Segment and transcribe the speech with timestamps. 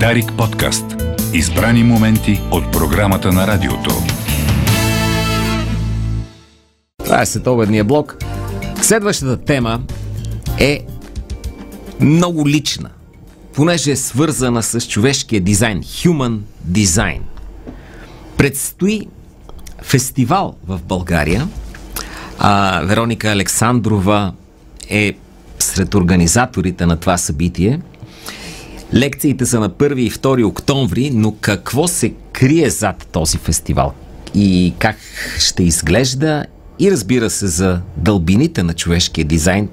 [0.00, 0.84] Дарик подкаст.
[1.32, 3.90] Избрани моменти от програмата на радиото.
[7.04, 8.16] Това е следобедния блок.
[8.82, 9.82] Следващата тема
[10.58, 10.86] е
[12.00, 12.90] много лична,
[13.52, 17.20] понеже е свързана с човешкия дизайн, human design.
[18.36, 19.08] Предстои
[19.82, 21.48] фестивал в България.
[22.38, 24.32] А, Вероника Александрова
[24.90, 25.12] е
[25.58, 27.80] сред организаторите на това събитие.
[28.94, 33.92] Лекциите са на 1 и 2 октомври, но какво се крие зад този фестивал?
[34.34, 34.96] И как
[35.38, 36.44] ще изглежда?
[36.78, 39.68] И разбира се за дълбините на човешкия дизайн.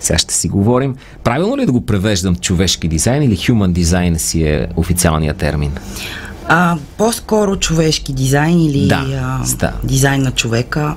[0.00, 0.94] Сега ще си говорим.
[1.24, 5.72] Правилно ли е да го превеждам човешки дизайн или human design си е официалният термин?
[6.48, 9.72] А, по-скоро човешки дизайн или Да, а, да.
[9.84, 10.96] дизайн на човека.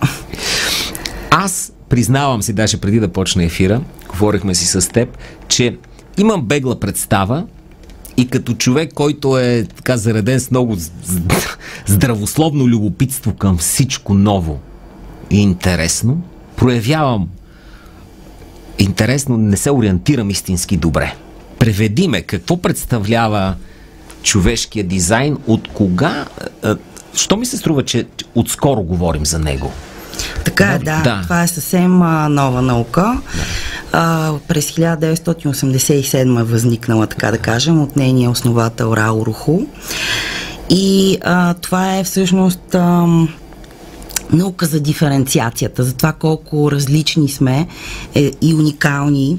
[1.32, 5.18] Аз признавам си, даже преди да почне ефира, говорихме си с теб,
[5.48, 5.78] че
[6.18, 7.46] имам бегла представа
[8.18, 10.78] и като човек, който е така зареден с много
[11.86, 14.60] здравословно любопитство към всичко ново
[15.32, 16.22] и интересно,
[16.56, 17.28] проявявам
[18.80, 21.16] интересно, не се ориентирам истински добре.
[21.60, 23.56] Преведи ме, какво представлява
[24.24, 26.26] човешкия дизайн, от кога,
[27.14, 29.72] що ми се струва, че отскоро говорим за него?
[30.46, 31.02] Така е, да.
[31.04, 31.20] Да.
[31.24, 33.22] Това е съвсем а, нова наука.
[33.92, 39.60] А, през 1987 е възникнала, така да кажем, от нейния основател Рао Руху.
[40.70, 43.30] И а, това е всъщност ам,
[44.34, 47.68] наука за диференциацията, за това колко различни сме
[48.16, 49.38] е, и уникални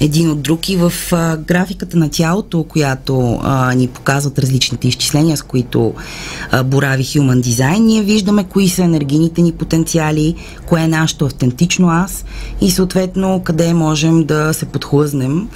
[0.00, 0.68] един от друг.
[0.68, 5.94] И в а, графиката на тялото, която а, ни показват различните изчисления, с които
[6.50, 10.34] а, борави Human Design, ние виждаме кои са енергийните ни потенциали,
[10.66, 12.24] кое е нашето автентично аз
[12.60, 15.48] и съответно къде можем да се подхлъзнем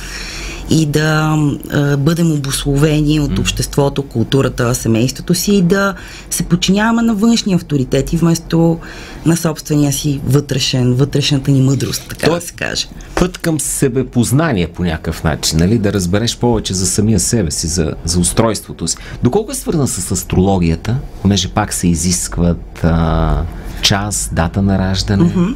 [0.73, 1.39] и да
[1.73, 5.95] а, бъдем обословени от обществото, културата, семейството си и да
[6.31, 8.79] се подчиняваме на външни авторитети вместо
[9.27, 12.87] на собствения си вътрешен, вътрешната ни мъдрост, така То да се каже.
[13.15, 15.79] път към себепознание по някакъв начин, нали?
[15.79, 18.97] да разбереш повече за самия себе си, за, за устройството си.
[19.23, 23.43] Доколко е свързан с астрологията, понеже пак се изискват а,
[23.83, 25.25] час, дата на раждане?
[25.25, 25.55] Mm-hmm.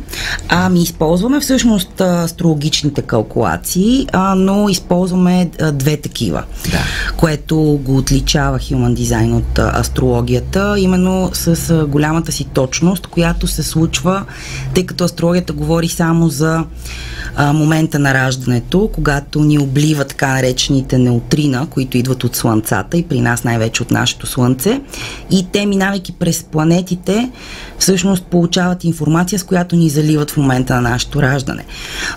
[0.49, 6.79] Ами, използваме всъщност астрологичните калкулации, а, но използваме а, две такива, Да.
[7.17, 13.47] което го отличава Human Design от а, астрологията, именно с а, голямата си точност, която
[13.47, 14.25] се случва,
[14.75, 16.65] тъй като астрологията говори само за
[17.37, 23.03] а, момента на раждането, когато ни облива така наречените неутрина, които идват от Слънцата и
[23.03, 24.81] при нас най-вече от нашето Слънце.
[25.31, 27.31] И те, минавайки през планетите,
[27.79, 31.65] всъщност получават информация, с която ни заливат в момента на нашето раждане.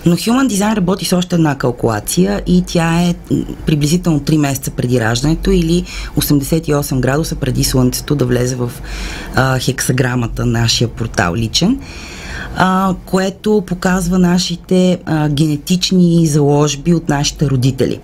[0.06, 3.14] Но Human Design работи с още една калкулация и тя е
[3.66, 5.84] приблизително 3 месеца преди раждането или
[6.16, 8.70] 88 градуса преди Слънцето да влезе в
[9.34, 11.78] а, хексаграмата на нашия портал личен
[12.56, 18.00] а, което показва нашите а, генетични заложби от нашите родители.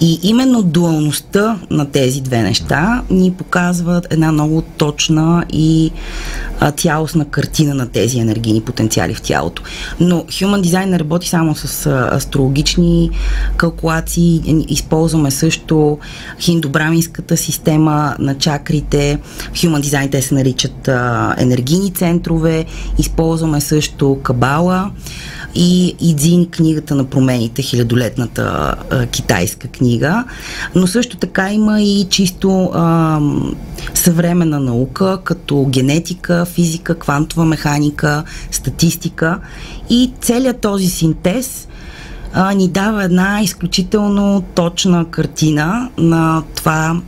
[0.00, 5.90] И именно дуалността на тези две неща ни показва една много точна и
[6.60, 9.62] а, цялостна картина на тези енергийни потенциали в тялото.
[10.00, 13.10] Но Human Design не работи само с а, астрологични
[13.56, 15.98] калкулации, използваме също
[16.40, 19.18] хиндобраминската система на чакрите.
[19.52, 22.64] В Human Design те се наричат а, енергийни центрове,
[22.98, 23.77] използваме също
[24.22, 24.90] кабала
[25.54, 30.24] и Идзин, книгата на промените, хилядолетната а, китайска книга,
[30.74, 33.20] но също така има и чисто а,
[33.94, 39.38] съвременна наука, като генетика, физика, квантова механика, статистика.
[39.90, 41.68] И целият този синтез
[42.32, 47.00] а, ни дава една изключително точна картина на това,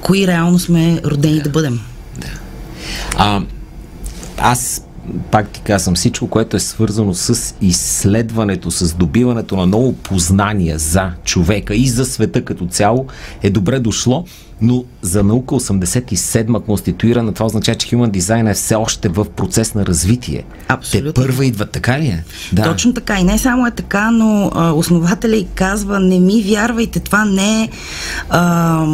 [0.00, 1.80] кои реално сме родени да бъдем.
[3.16, 3.42] А,
[4.38, 4.82] аз
[5.30, 11.10] пак ти казвам, всичко, което е свързано с изследването, с добиването на ново познание за
[11.24, 13.06] човека и за света като цяло,
[13.42, 14.24] е добре дошло,
[14.62, 19.74] но за наука 87 конституирана, това означава, че Human Design е все още в процес
[19.74, 20.44] на развитие.
[20.68, 21.12] Абсолютно.
[21.12, 22.24] Те първа идва, така ли е?
[22.52, 22.62] Да.
[22.62, 23.20] Точно така.
[23.20, 27.62] И не само е така, но а, основателя и казва, не ми вярвайте, това не
[27.62, 27.68] е
[28.28, 28.86] а,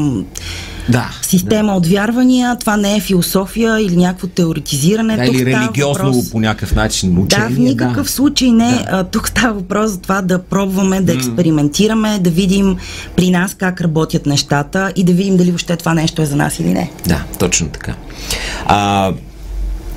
[0.88, 1.10] Да.
[1.22, 5.16] система от вярвания, това не е философия или някакво теоретизиране.
[5.16, 7.48] Да, Тук или религиозно въпрос- по някакъв начин учение.
[7.48, 8.12] Да, в никакъв да.
[8.12, 8.70] случай не.
[8.70, 8.84] Да.
[8.90, 12.76] А, тук става въпрос за това да пробваме, да експериментираме, да видим
[13.16, 16.60] при нас как работят нещата и да видим дали въобще това нещо е за нас
[16.60, 16.90] или не.
[17.06, 17.94] Да, точно така.
[18.66, 19.12] А,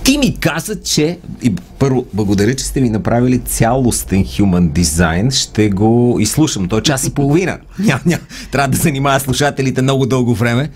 [0.09, 5.31] ти ми каза, че и първо, благодаря, че сте ми направили цялостен human дизайн.
[5.31, 6.67] Ще го изслушам.
[6.67, 7.57] Той е час и половина.
[7.79, 8.19] Ня, ня.
[8.51, 10.69] Трябва да занимава слушателите много дълго време.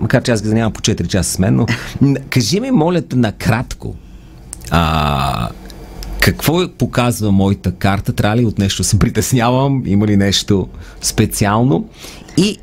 [0.00, 1.66] Макар че аз ги занимавам по 4 часа с мен, но
[2.30, 3.94] кажи ми, моля те, накратко.
[4.70, 5.48] А,
[6.20, 8.12] какво показва моята карта?
[8.12, 9.82] Трябва ли от нещо се притеснявам?
[9.86, 10.68] Има ли нещо
[11.00, 11.88] специално?
[12.36, 12.58] И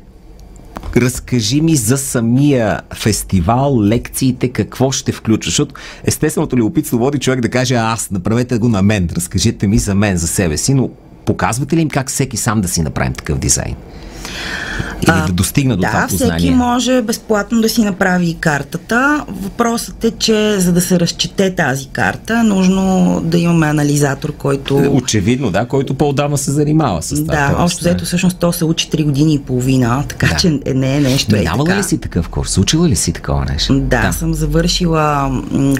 [0.96, 5.50] разкажи ми за самия фестивал, лекциите, какво ще включва.
[5.50, 5.74] Защото
[6.04, 10.16] естественото любопитство води човек да каже аз, направете го на мен, разкажете ми за мен,
[10.16, 10.90] за себе си, но
[11.26, 13.74] показвате ли им как всеки сам да си направим такъв дизайн?
[15.02, 16.38] Или да достигна до да, това познание?
[16.38, 19.24] всеки може безплатно да си направи картата.
[19.28, 24.76] Въпросът е, че за да се разчете тази карта, е нужно да имаме анализатор, който...
[24.92, 27.34] Очевидно, да, който по-отдавна се занимава с това.
[27.34, 30.36] Да, общо взето всъщност то се учи 3 години и половина, така да.
[30.36, 31.78] че не е нещо е така.
[31.78, 32.58] ли си такъв курс?
[32.58, 33.80] Учила ли си такова нещо?
[33.80, 34.12] Да, да.
[34.12, 35.32] съм завършила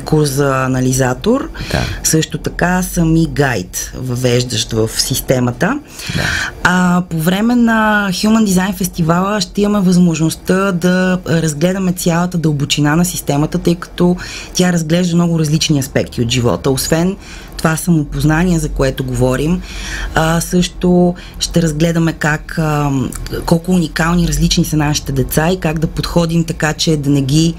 [0.05, 1.49] курс за анализатор.
[1.73, 1.81] Да.
[2.02, 5.79] Също така съм и гайд, въвеждащ в системата.
[6.17, 6.23] Да.
[6.64, 13.04] А, по време на Human Design фестивала ще имаме възможността да разгледаме цялата дълбочина на
[13.04, 14.16] системата, тъй като
[14.54, 16.70] тя разглежда много различни аспекти от живота.
[16.70, 17.16] Освен
[17.56, 19.62] това самопознание, за което говорим,
[20.40, 22.60] също ще разгледаме как,
[23.46, 27.54] колко уникални различни са нашите деца и как да подходим така, че да не ги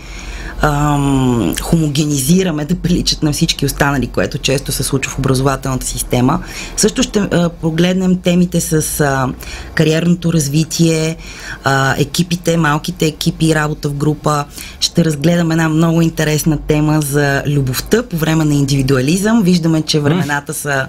[0.62, 6.40] ам, хомогенизираме, да приличат на всички останали, което често се случва в образователната система.
[6.78, 9.28] Също ще а, прогледнем темите с а,
[9.74, 11.16] кариерното развитие,
[11.64, 14.46] а, екипите, малките екипи, работа в група.
[14.80, 19.44] Ще разгледаме една много интересна тема за любовта по време на индивидуализъм.
[19.44, 20.88] Виждаме, че времената са...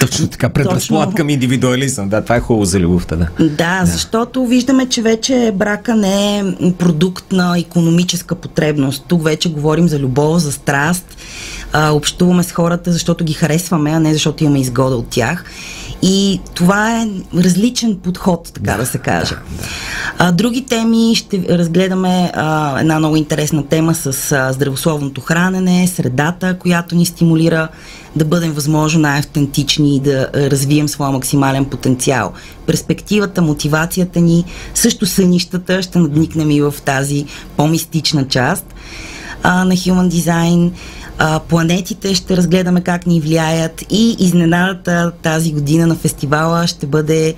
[0.00, 1.16] Точно така, предразполагат точно...
[1.16, 2.08] към индивидуализъм.
[2.08, 3.28] Да, това е хубаво за любовта, да.
[3.38, 3.70] да.
[3.80, 6.44] Да, защото виждаме, че вече брака не е
[6.78, 11.16] продукт на економическа потребност тук вече говорим за любов, за страст,
[11.72, 15.44] а, общуваме с хората, защото ги харесваме, а не защото имаме изгода от тях.
[16.02, 19.34] И това е различен подход, така да, да се каже.
[19.34, 19.68] Да, да.
[20.18, 26.58] А, други теми ще разгледаме а, една много интересна тема с а, здравословното хранене, средата,
[26.58, 27.68] която ни стимулира
[28.16, 32.32] да бъдем възможно най-автентични и да развием своя максимален потенциал.
[32.66, 34.44] Перспективата, мотивацията ни,
[34.74, 37.24] също сънищата, ще надникнем и в тази
[37.56, 38.74] по-мистична част
[39.42, 40.70] а, на Human Design
[41.48, 47.34] планетите ще разгледаме как ни влияят и изненадата тази година на фестивала ще бъде,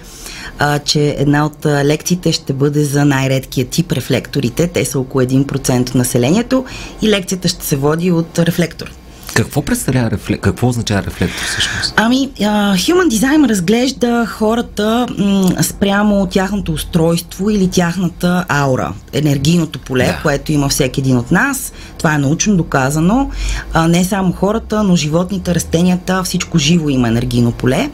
[0.59, 4.67] а, че една от лекциите ще бъде за най-редкия тип рефлекторите.
[4.67, 6.65] Те са около 1% от населението
[7.03, 9.02] и лекцията ще се води от рефлектор.
[9.35, 10.45] Какво представлява рефлектор?
[10.45, 11.95] Какво означава рефлектор всъщност?
[11.97, 20.07] Ами, uh, Human Design разглежда хората м- спрямо тяхното устройство или тяхната аура, енергийното поле,
[20.07, 20.19] да.
[20.23, 21.73] което има всеки един от нас.
[21.99, 23.31] Това е научно доказано.
[23.73, 27.91] А, не само хората, но животните, растенията, всичко живо има енергийно поле.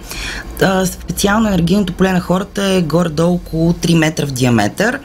[0.63, 4.99] А, специално енергийното поле на хората е горе-долу около 3 метра в диаметър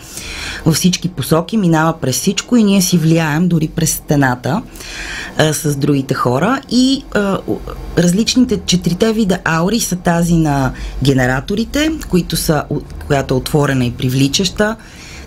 [0.66, 4.62] във всички посоки, минава през всичко и ние си влияем дори през стената
[5.38, 6.62] а, с другите хора.
[6.70, 7.38] И а,
[7.98, 10.72] различните четирите вида аури са тази на
[11.04, 12.64] генераторите, които са,
[13.08, 14.76] която е отворена и привличаща,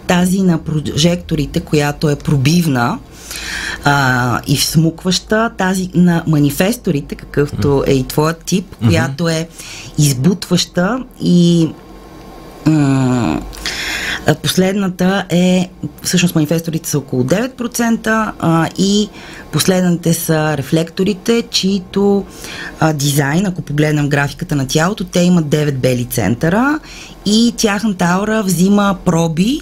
[0.07, 2.99] тази на прожекторите, която е пробивна,
[3.85, 9.49] а, и всмукваща, тази на манифесторите, какъвто е и твоят тип, която е
[9.99, 11.69] избутваща и
[12.67, 13.41] м-
[14.35, 15.71] Последната е,
[16.03, 19.09] всъщност манифесторите са около 9% а, и
[19.53, 22.25] последните са рефлекторите, чието
[22.81, 26.79] а, дизайн, ако погледнем графиката на тялото, те имат 9 бели центъра
[27.27, 29.61] и тяхната аура взима проби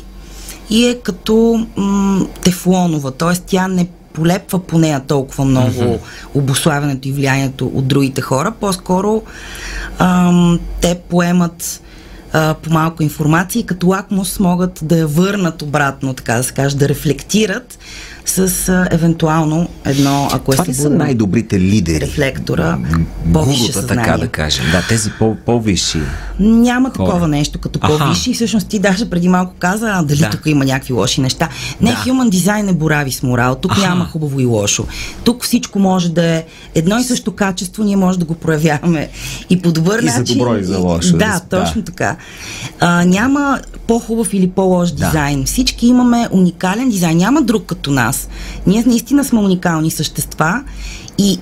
[0.71, 3.41] и е като м- тефлонова, т.е.
[3.47, 5.99] тя не полепва по нея толкова много uh-huh.
[6.35, 8.53] обославянето и влиянието от другите хора.
[8.61, 9.23] По-скоро
[9.99, 11.81] ам, те поемат
[12.35, 16.53] а, по малко информация и като лакмус могат да я върнат обратно, така да се
[16.53, 17.79] каже, да рефлектират
[18.27, 18.39] с
[18.69, 22.01] а, евентуално едно, ако е Това са най-добрите лидери?
[22.01, 22.79] Рефлектора,
[23.33, 24.05] по-висше съзнание.
[24.05, 24.65] така да кажем.
[24.73, 26.01] Да, тези по- по-висши.
[26.41, 27.29] Няма такова Хора.
[27.29, 28.31] нещо като по-висши.
[28.31, 28.35] Аха.
[28.35, 30.31] Всъщност ти даже преди малко каза, а, дали да.
[30.31, 31.49] тук има някакви лоши неща.
[31.81, 31.97] Не, да.
[31.97, 33.55] Human Design не борави с морал.
[33.55, 33.81] Тук Аха.
[33.81, 34.87] няма хубаво и лошо.
[35.25, 39.09] Тук всичко може да е едно и също качество, ние може да го проявяваме
[39.51, 40.25] и по добър и начин.
[40.27, 41.13] за добро и за лошо.
[41.17, 42.17] Да, да точно така.
[42.81, 44.97] А, няма по-хубав или по-лош да.
[45.07, 45.45] дизайн.
[45.45, 47.17] Всички имаме уникален дизайн.
[47.17, 48.14] Няма друг като нас.
[48.67, 50.65] Ние наистина сме уникални същества
[51.19, 51.39] и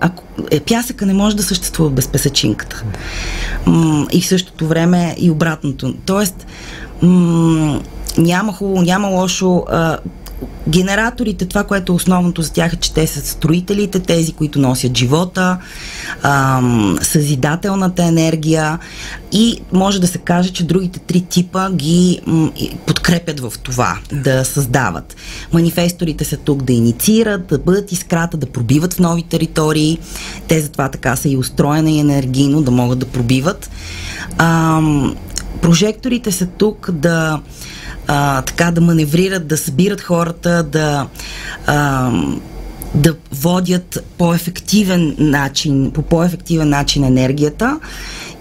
[0.00, 2.84] ако, е, пясъка не може да съществува без песачинката.
[3.66, 5.94] М- и в същото време и обратното.
[6.06, 6.46] Тоест,
[8.18, 9.64] няма хубаво, няма лошо.
[9.70, 9.98] А,
[10.68, 14.96] генераторите, това, което е основното за тях е, че те са строителите, тези, които носят
[14.96, 15.58] живота,
[16.22, 18.78] ам, съзидателната енергия
[19.32, 22.50] и може да се каже, че другите три типа ги м,
[22.86, 25.16] подкрепят в това, да създават.
[25.52, 29.98] Манифесторите са тук да инициират, да бъдат изкрата, да пробиват в нови територии.
[30.48, 33.70] Те затова така са и устроена и енергийно, да могат да пробиват.
[34.38, 35.16] Ам,
[35.62, 37.40] прожекторите са тук да
[38.06, 41.06] а, така да маневрират, да събират хората, да
[41.66, 42.10] а,
[42.94, 47.80] да водят по-ефективен начин, по по-ефективен начин енергията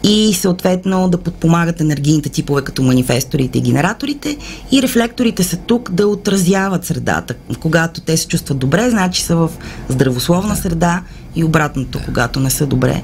[0.04, 4.38] и съответно да подпомагат енергийните типове като манифесторите и генераторите
[4.72, 7.34] и рефлекторите са тук да отразяват средата.
[7.60, 9.50] Когато те се чувстват добре, значи са в
[9.90, 11.02] здравословна среда
[11.36, 13.04] и обратното, когато не са добре.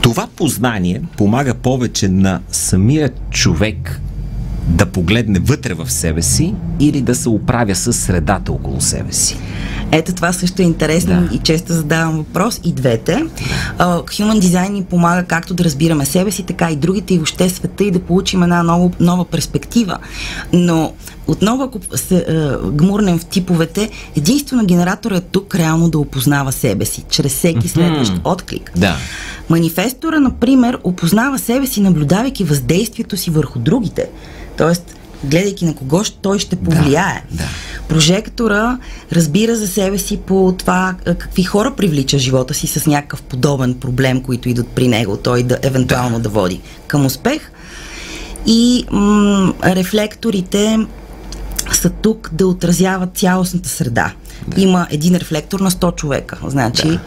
[0.00, 4.00] Това познание помага повече на самия човек
[4.68, 9.38] да погледне вътре в себе си или да се оправя с средата около себе си.
[9.92, 11.34] Ето това също е интересно да.
[11.34, 12.60] и често задавам въпрос.
[12.64, 13.14] И двете.
[13.14, 13.26] Uh,
[13.78, 17.84] Human Design ни помага както да разбираме себе си, така и другите и въобще света
[17.84, 19.98] и да получим една нова, нова перспектива.
[20.52, 20.92] Но
[21.26, 26.84] отново, ако се uh, гмурнем в типовете, единствено генератора е тук реално да опознава себе
[26.84, 28.32] си, чрез всеки следващ mm-hmm.
[28.32, 28.72] отклик.
[28.76, 28.96] Да.
[29.48, 34.08] Манифестора, например, опознава себе си, наблюдавайки въздействието си върху другите.
[34.56, 34.94] Тоест,
[35.24, 37.22] гледайки на кого той ще повлияе.
[37.30, 37.48] Да, да.
[37.88, 38.78] Прожектора
[39.12, 44.22] разбира за себе си по това какви хора привлича живота си с някакъв подобен проблем,
[44.22, 47.50] които идват при него, той да евентуално да, да води към успех.
[48.46, 50.86] И м- рефлекторите
[51.72, 54.12] са тук да отразяват цялостната среда.
[54.48, 54.60] Да.
[54.60, 56.38] Има един рефлектор на 100 човека.
[56.46, 57.00] Значи да,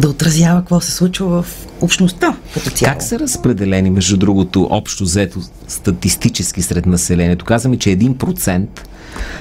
[0.00, 2.92] да отразява какво се случва в общността като цяло.
[2.92, 7.44] Как са разпределени, между другото, общо взето статистически сред населението?
[7.44, 8.66] Казваме, че 1%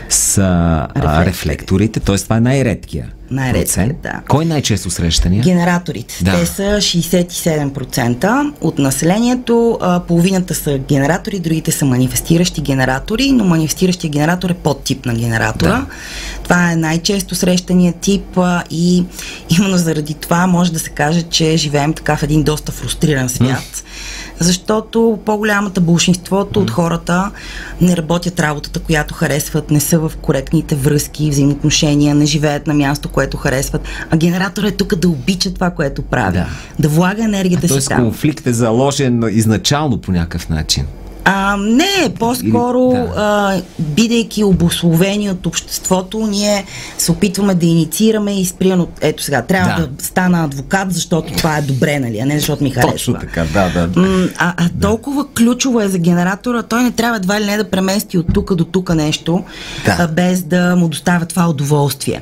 [0.09, 2.17] са рефлекторите, рефлекторите т.е.
[2.17, 4.21] това е най-редкия най-редкият, да.
[4.29, 5.43] Кой е най-често срещания?
[5.43, 6.23] Генераторите.
[6.23, 6.39] Да.
[6.39, 9.79] Те са 67% от населението.
[10.07, 15.69] Половината са генератори, другите са манифестиращи генератори, но манифестиращия генератор е подтип на генератора.
[15.69, 15.85] Да.
[16.43, 19.03] Това е най-често срещания тип и
[19.57, 23.83] именно заради това може да се каже, че живеем така в един доста фрустриран свят
[24.41, 26.63] защото по-голямата большинството mm.
[26.63, 27.31] от хората
[27.81, 33.09] не работят работата, която харесват, не са в коректните връзки, взаимоотношения, не живеят на място,
[33.09, 33.81] което харесват.
[34.11, 36.45] А генератор е тук да обича това, което прави, да,
[36.79, 38.03] да влага енергията а си там.
[38.03, 40.85] конфликт е заложен изначално по някакъв начин.
[41.25, 43.13] А, не, по-скоро, да.
[43.15, 43.61] а,
[44.01, 46.65] бидейки обословени от обществото, ние
[46.97, 48.89] се опитваме да инициираме и сприем от...
[49.01, 49.87] Ето сега, трябва да.
[49.87, 52.91] да стана адвокат, защото това е добре, нали, а не защото ми харесва.
[52.91, 53.99] Точно така, да, да.
[54.01, 55.29] М- а, а толкова да.
[55.29, 58.65] ключово е за генератора, той не трябва едва ли не да премести от тук до
[58.65, 59.43] тук нещо,
[59.85, 60.07] да.
[60.07, 62.21] без да му доставя това удоволствие.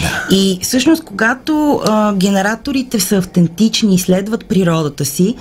[0.00, 0.36] Да.
[0.36, 5.36] И всъщност, когато а, генераторите са автентични и следват природата си,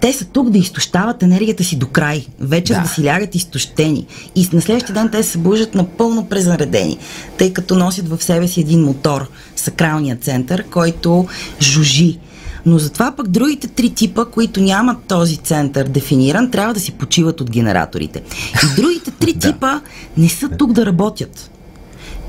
[0.00, 2.26] те са тук да изтощават енергията си до край.
[2.40, 4.06] Вечер да, да си лягат изтощени.
[4.34, 6.98] И на следващия ден те се събуждат напълно презаредени,
[7.38, 11.26] тъй като носят в себе си един мотор, сакралния център, който
[11.60, 12.18] жужи.
[12.66, 17.40] Но затова пък другите три типа, които нямат този център дефиниран, трябва да си почиват
[17.40, 18.22] от генераторите.
[18.64, 19.80] И другите три типа
[20.16, 21.50] не са тук да работят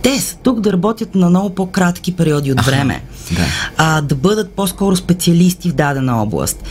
[0.07, 3.01] те са тук да работят на много по-кратки периоди от време.
[3.31, 3.45] Да.
[3.77, 6.63] А, да бъдат по-скоро специалисти в дадена област.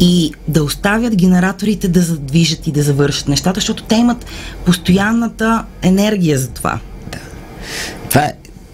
[0.00, 4.26] И да оставят генераторите да задвижат и да завършат нещата, защото те имат
[4.64, 6.78] постоянната енергия за това.
[7.12, 7.18] Да.
[8.08, 8.32] Това е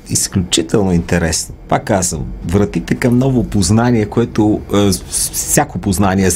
[0.08, 1.54] изключително интересно.
[1.68, 6.30] Пак казвам, вратите към ново познание, което е, всяко познание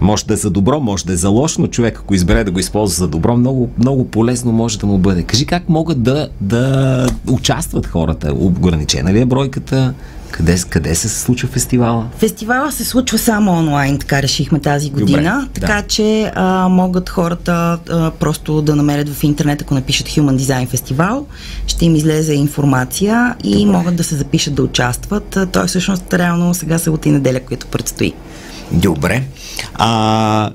[0.00, 2.50] може да е за добро, може да е за лошо, но човек, ако избере да
[2.50, 5.22] го използва за добро, много, много полезно може да му бъде.
[5.22, 8.34] Кажи как могат да, да участват хората?
[8.34, 9.94] Ограничена ли е бройката?
[10.30, 12.06] Къде, къде се случва фестивала?
[12.18, 15.40] Фестивала се случва само онлайн, така решихме тази година.
[15.46, 15.88] Добре, така да.
[15.88, 21.24] че а, могат хората а, просто да намерят в интернет, ако напишат Human Design Festival,
[21.66, 23.78] ще им излезе информация и Добре.
[23.78, 25.38] могат да се запишат да участват.
[25.52, 28.12] Той всъщност реално сега се и неделя, която предстои.
[28.72, 29.22] Добре.
[29.74, 30.50] А,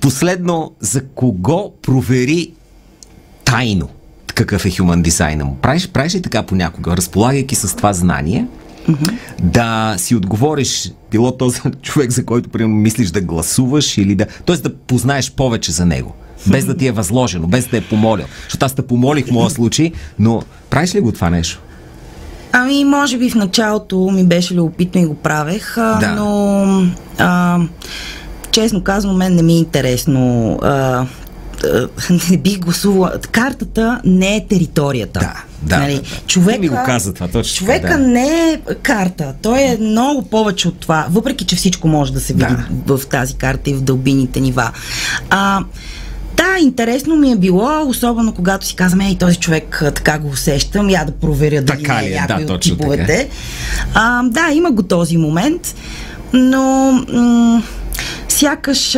[0.00, 2.52] последно, за кого провери
[3.44, 3.88] тайно
[4.34, 5.56] какъв е Human Design му?
[5.62, 8.46] Правиш, правиш ли така понякога, разполагайки с това знание–
[8.88, 9.18] mm-hmm.
[9.42, 14.26] да си отговориш, било този човек, за който примерно мислиш да гласуваш или да.
[14.44, 16.14] Тоест да познаеш повече за него.
[16.46, 18.26] Без да ти е възложено, без да е помолил.
[18.42, 21.60] Защото аз те помолих в моя случай, но правиш ли го това нещо?
[22.52, 26.14] Ами, може би в началото ми беше любопитно и го правех, да.
[26.16, 26.86] но
[27.18, 27.58] а,
[28.50, 31.06] честно казвам, мен не ми е интересно а,
[32.30, 33.12] не бих гласувала.
[33.32, 35.20] Картата не е територията.
[35.20, 35.78] Да, да.
[35.78, 36.00] Нали?
[36.26, 37.56] Човека, ми го каза това, точно.
[37.56, 37.98] Човека да.
[37.98, 39.34] не е карта.
[39.42, 41.06] Той е много повече от това.
[41.10, 42.96] Въпреки, че всичко може да се види да.
[42.96, 44.70] в тази карта и в дълбините нива.
[45.30, 45.60] А,
[46.36, 50.90] да, интересно ми е било, особено когато си казваме, ей, този човек така го усещам,
[50.90, 53.28] я да проверя дали така не е някой да, от типовете.
[53.94, 55.74] А, да, има го този момент,
[56.32, 57.62] но м-
[58.28, 58.96] сякаш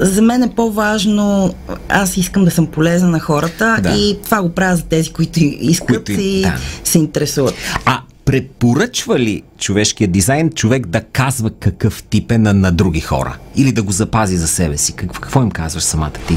[0.00, 1.54] за мен е по-важно,
[1.88, 3.90] аз искам да съм полезна на хората да.
[3.90, 6.54] и това го правя за тези, които искат които, и да.
[6.84, 7.54] се интересуват.
[7.84, 13.36] А препоръчва ли човешкия дизайн човек да казва какъв тип е на, на други хора?
[13.56, 14.92] Или да го запази за себе си?
[14.92, 16.36] Какво, какво им казваш самата ти?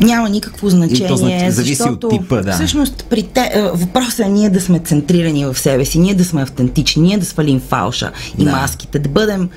[0.00, 1.06] Няма никакво значение.
[1.06, 2.52] И то значи, зависи защото, от типа, да.
[2.52, 6.24] Всъщност, при те, е, въпросът е ние да сме центрирани в себе си, ние да
[6.24, 8.50] сме автентични, ние да свалим фалша и да.
[8.50, 9.48] маските, да бъдем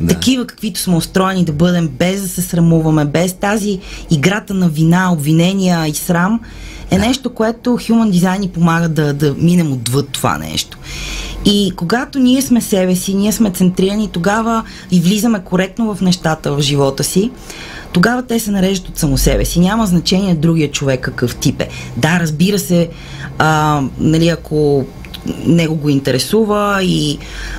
[0.00, 0.14] да.
[0.14, 3.78] такива, каквито сме устроени да бъдем, без да се срамуваме, без тази
[4.10, 6.40] играта на вина, обвинения и срам,
[6.92, 10.78] е нещо, което Human Design ни помага да, да минем отвъд това нещо.
[11.44, 16.52] И когато ние сме себе си, ние сме центрирани, тогава и влизаме коректно в нещата
[16.52, 17.30] в живота си,
[17.92, 19.60] тогава те се нареждат от само себе си.
[19.60, 21.68] Няма значение другия човек какъв тип е.
[21.96, 22.88] Да, разбира се,
[23.38, 24.84] а, нали, ако
[25.46, 27.18] него го интересува и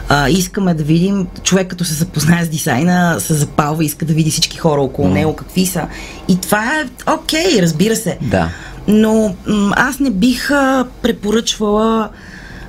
[0.10, 4.32] а, искаме да видим, човек като се запознае с дизайна, се запалва, иска да види
[4.32, 5.14] всички хора около mm.
[5.14, 5.88] него какви са.
[6.28, 8.18] И това е окей, okay, разбира се.
[8.22, 8.50] Да.
[8.88, 9.36] Но
[9.72, 10.50] аз не бих
[11.02, 12.10] препоръчвала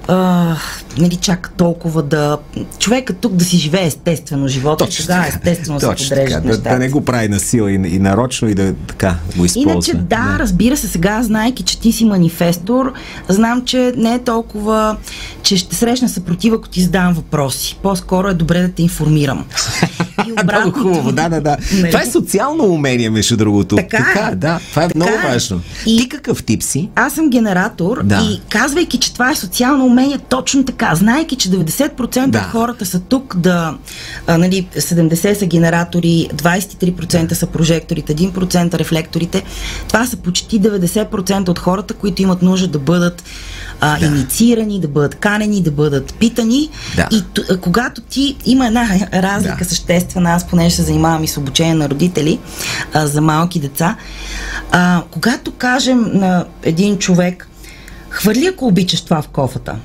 [0.08, 0.56] а,
[0.98, 2.38] нали, чак толкова да...
[2.78, 6.78] Човека тук да си живее естествено живота, Точно тогава естествено Точно се подреждат да, да
[6.78, 9.72] не го прави на сила и, и нарочно и да така го използва.
[9.72, 10.38] Иначе да, не.
[10.38, 12.92] разбира се, сега, знайки, че ти си манифестор,
[13.28, 14.96] знам, че не е толкова,
[15.42, 17.78] че ще срещна съпротива, ако ти задавам въпроси.
[17.82, 19.44] По-скоро е добре да те информирам.
[20.42, 20.72] Обратно.
[20.72, 21.56] хубаво, да, да, да.
[21.72, 21.90] Нали?
[21.90, 23.76] Това е социално умение, между другото.
[23.76, 24.34] Така, така е.
[24.34, 24.60] да.
[24.70, 25.28] Това е така много е.
[25.28, 25.60] важно.
[25.86, 26.88] И ти какъв тип си?
[26.94, 28.16] Аз съм генератор да.
[28.16, 32.38] и казвайки, че това е социално умение, точно така, знайки, че 90% да.
[32.38, 33.74] от хората са тук да,
[34.26, 39.42] а, нали, 70 са генератори, 23% са прожекторите, 1% рефлекторите,
[39.88, 43.24] това са почти 90% от хората, които имат нужда да бъдат
[43.84, 44.06] а, да.
[44.06, 46.70] инициирани, да бъдат канени, да бъдат питани.
[46.96, 47.08] Да.
[47.12, 49.64] И т- когато ти има една разлика да.
[49.64, 52.38] съществена, аз понеже се занимавам и с обучение на родители
[52.92, 53.96] а, за малки деца,
[54.70, 57.48] а, когато кажем на един човек,
[58.10, 59.76] хвърли ако обичаш това в кофата,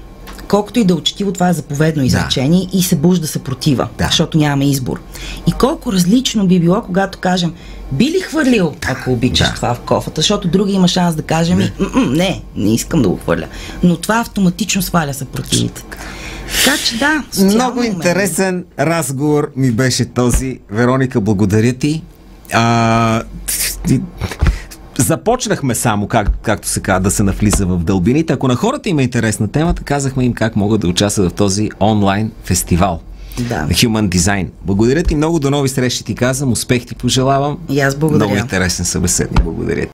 [0.50, 2.78] колкото и да е учтиво, това е заповедно изречение да.
[2.78, 4.06] и се бужда съпротива, да.
[4.06, 5.02] защото нямаме избор.
[5.48, 7.54] И колко различно би било, когато кажем,
[7.92, 9.54] би ли хвърлил, ако обичаш да.
[9.54, 13.18] това в кофата, защото други има шанс да каже ми, не, не искам да го
[13.18, 13.46] хвърля.
[13.84, 15.84] Но това автоматично сваля съпротивите.
[16.66, 17.24] Така че да.
[17.44, 20.60] Много интересен разговор ми беше този.
[20.72, 22.04] Вероника, благодаря ти.
[22.54, 23.24] А,
[25.00, 28.34] Започнахме само, как, както се казва, да се навлиза в дълбините.
[28.34, 32.32] Ако на хората има интересна темата, казахме им как могат да участват в този онлайн
[32.44, 33.00] фестивал.
[33.40, 33.68] Да.
[33.68, 34.48] Human Design.
[34.66, 37.58] Благодаря ти много, до нови срещи ти казвам, успех ти пожелавам.
[37.70, 38.30] И аз благодаря.
[38.30, 39.92] Много интересен събеседник, благодаря ти.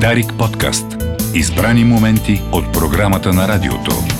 [0.00, 0.86] Дарик подкаст.
[1.34, 4.17] Избрани моменти от програмата на радиото.